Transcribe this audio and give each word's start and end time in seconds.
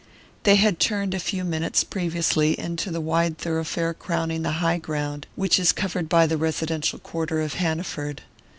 They 0.45 0.55
had 0.55 0.79
turned 0.79 1.13
a 1.13 1.19
few 1.19 1.43
minutes 1.43 1.83
previously 1.83 2.59
into 2.59 2.89
the 2.89 2.99
wide 2.99 3.37
thoroughfare 3.37 3.93
crowning 3.93 4.41
the 4.41 4.53
high 4.53 4.79
ground 4.79 5.27
which 5.35 5.59
is 5.59 5.71
covered 5.71 6.09
by 6.09 6.25
the 6.25 6.37
residential 6.37 6.97
quarter 6.97 7.39
of 7.39 7.53
Hanaford. 7.53 8.23